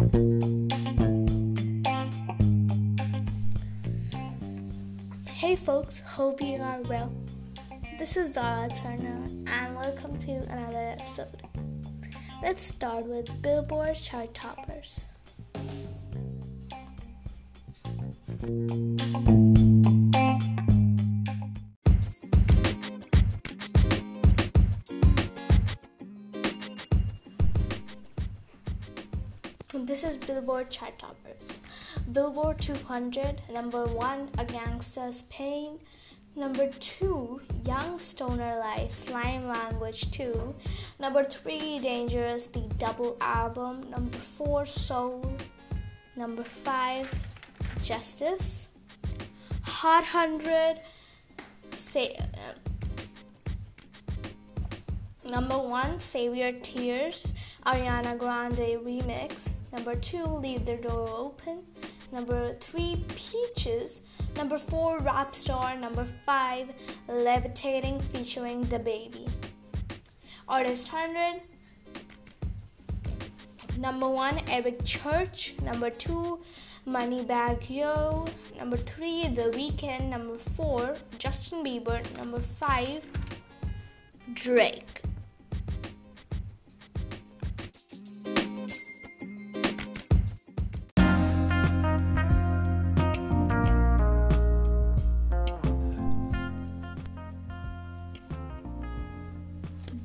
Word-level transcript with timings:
Hey 0.00 0.06
folks, 5.56 6.00
hope 6.00 6.40
you 6.40 6.56
are 6.56 6.80
well. 6.88 7.12
This 7.98 8.16
is 8.16 8.32
Dara 8.32 8.70
Turner 8.70 9.28
and 9.46 9.76
welcome 9.76 10.18
to 10.20 10.30
another 10.30 10.96
episode. 10.98 11.42
Let's 12.42 12.62
start 12.62 13.04
with 13.04 13.42
Billboard 13.42 13.94
chart 13.94 14.32
toppers. 14.32 15.04
This 29.90 30.04
is 30.04 30.16
Billboard 30.16 30.70
chart 30.70 30.96
toppers. 31.00 31.58
Billboard 32.12 32.60
200, 32.60 33.40
number 33.52 33.86
one, 33.86 34.28
A 34.38 34.44
Gangsta's 34.44 35.22
Pain. 35.22 35.80
Number 36.36 36.68
two, 36.78 37.40
Young 37.66 37.98
Stoner 37.98 38.60
Life, 38.60 38.92
Slime 38.92 39.48
Language 39.48 40.12
2. 40.12 40.54
Number 41.00 41.24
three, 41.24 41.80
Dangerous, 41.80 42.46
the 42.46 42.60
double 42.78 43.16
album. 43.20 43.90
Number 43.90 44.16
four, 44.16 44.64
Soul. 44.64 45.36
Number 46.14 46.44
five, 46.44 47.12
Justice. 47.82 48.68
Hot 49.64 50.04
100, 50.04 50.76
say, 51.72 52.16
uh, 52.16 52.52
number 55.28 55.58
one, 55.58 55.98
Save 55.98 56.36
Your 56.36 56.52
Tears, 56.52 57.32
Ariana 57.66 58.18
Grande 58.18 58.78
remix. 58.84 59.52
Number 59.72 59.94
two, 59.94 60.24
Leave 60.24 60.64
the 60.64 60.76
Door 60.76 61.08
Open. 61.10 61.62
Number 62.12 62.54
three, 62.54 63.04
Peaches. 63.08 64.00
Number 64.36 64.58
four, 64.58 64.98
Rap 64.98 65.34
Star. 65.34 65.76
Number 65.76 66.04
five, 66.04 66.74
Levitating 67.08 68.00
featuring 68.00 68.64
DaBaby. 68.64 69.28
Artist 70.48 70.92
100. 70.92 71.42
Number 73.78 74.08
one, 74.08 74.40
Eric 74.48 74.84
Church. 74.84 75.54
Number 75.62 75.90
two, 75.90 76.40
Moneybagg 76.86 77.70
Yo. 77.70 78.26
Number 78.58 78.76
three, 78.76 79.28
The 79.28 79.52
Weeknd. 79.54 80.08
Number 80.08 80.34
four, 80.34 80.96
Justin 81.18 81.62
Bieber. 81.64 82.00
Number 82.16 82.40
five, 82.40 83.04
Drake. 84.34 85.02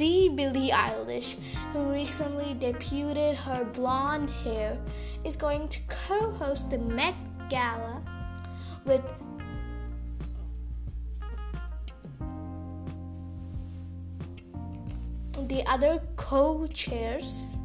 The 0.00 0.30
Billie 0.30 0.70
Eilish, 0.70 1.36
who 1.74 1.92
recently 1.92 2.54
debuted 2.54 3.34
her 3.34 3.66
blonde 3.66 4.30
hair, 4.30 4.78
is 5.24 5.36
going 5.36 5.68
to 5.68 5.78
co 5.90 6.30
host 6.30 6.70
the 6.70 6.78
Met 6.78 7.14
Gala 7.50 8.00
with 8.86 9.04
the 15.48 15.62
other 15.66 16.00
co 16.16 16.66
chairs 16.68 17.58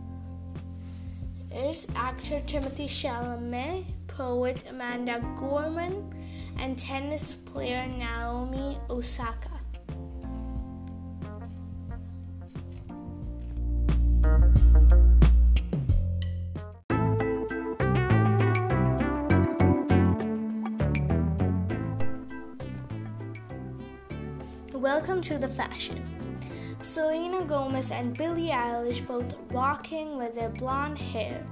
is 1.53 1.87
actor 1.95 2.41
Timothée 2.41 2.89
Chalamet, 2.89 3.85
poet 4.07 4.65
Amanda 4.69 5.23
Gorman, 5.39 6.13
and 6.59 6.77
tennis 6.77 7.35
player 7.35 7.87
Naomi 7.87 8.77
Osaka. 8.89 9.54
Welcome 24.85 25.19
to 25.21 25.39
the 25.39 25.47
fashion. 25.47 26.05
Selena 26.79 27.43
Gomez 27.43 27.89
and 27.89 28.15
Billie 28.15 28.49
Eilish 28.49 29.03
both 29.07 29.33
rocking 29.51 30.15
with 30.15 30.35
their 30.35 30.49
blonde 30.49 30.99
hair. 30.99 31.43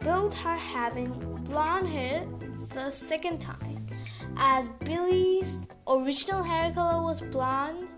Both 0.00 0.36
are 0.44 0.58
having 0.58 1.12
blonde 1.44 1.88
hair 1.88 2.26
the 2.74 2.90
second 2.90 3.38
time, 3.38 3.86
as 4.36 4.68
Billie's 4.84 5.66
original 5.88 6.42
hair 6.42 6.70
color 6.74 7.02
was 7.02 7.22
blonde 7.22 7.88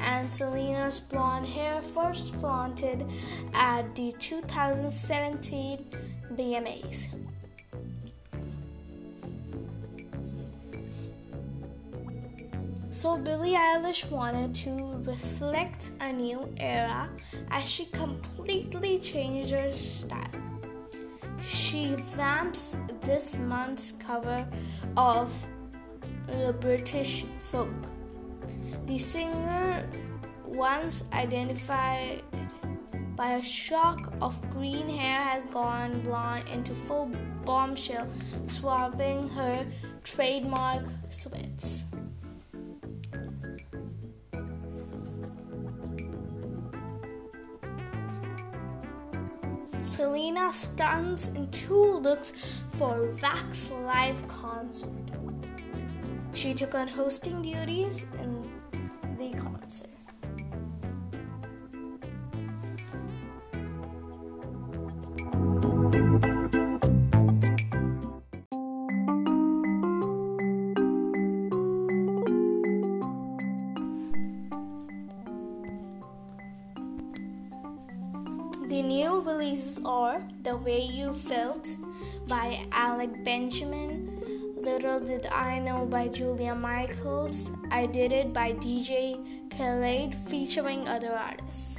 and 0.00 0.30
Selena's 0.30 1.00
blonde 1.00 1.46
hair 1.46 1.80
first 1.80 2.34
flaunted 2.34 3.06
at 3.54 3.94
the 3.94 4.12
2017 4.18 5.86
VMAs. 6.34 7.27
So 12.90 13.18
Billie 13.18 13.54
Eilish 13.54 14.10
wanted 14.10 14.54
to 14.56 15.00
reflect 15.04 15.90
a 16.00 16.12
new 16.12 16.52
era 16.58 17.08
as 17.50 17.68
she 17.68 17.84
completely 17.86 18.98
changed 18.98 19.50
her 19.52 19.70
style. 19.70 20.24
She 21.42 21.94
vamps 22.16 22.78
this 23.02 23.36
month's 23.36 23.92
cover 23.92 24.46
of 24.96 25.32
the 26.26 26.54
British 26.60 27.24
Vogue. 27.52 27.86
The 28.86 28.98
singer 28.98 29.86
once 30.46 31.04
identified 31.12 32.22
by 33.16 33.32
a 33.32 33.42
shock 33.42 34.12
of 34.22 34.40
green 34.50 34.88
hair 34.88 35.20
has 35.20 35.44
gone 35.46 36.00
blonde 36.00 36.48
into 36.48 36.72
full 36.72 37.10
bombshell, 37.44 38.08
swapping 38.46 39.28
her 39.30 39.66
trademark 40.04 40.84
sweats. 41.10 41.84
Selena 49.98 50.52
stuns 50.52 51.26
in 51.34 51.50
two 51.50 51.98
looks 51.98 52.30
for 52.68 53.00
Vax 53.18 53.72
live 53.84 54.28
concert. 54.28 54.92
She 56.32 56.54
took 56.54 56.76
on 56.76 56.86
hosting 56.86 57.42
duties 57.42 58.04
in 58.22 58.40
The 78.68 78.82
new 78.82 79.22
releases 79.22 79.80
are 79.82 80.28
The 80.42 80.54
Way 80.58 80.82
You 80.82 81.14
Felt 81.14 81.74
by 82.28 82.66
Alec 82.70 83.24
Benjamin, 83.24 84.20
Little 84.60 85.00
Did 85.00 85.26
I 85.28 85.58
Know 85.58 85.86
by 85.86 86.08
Julia 86.08 86.54
Michaels, 86.54 87.50
I 87.70 87.86
Did 87.86 88.12
It 88.12 88.34
by 88.34 88.52
DJ 88.52 89.24
Khaled 89.56 90.14
featuring 90.14 90.86
other 90.86 91.12
artists. 91.12 91.77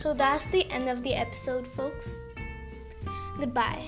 So 0.00 0.14
that's 0.14 0.46
the 0.46 0.64
end 0.72 0.88
of 0.88 1.02
the 1.02 1.12
episode, 1.12 1.68
folks. 1.68 2.20
Goodbye. 3.38 3.84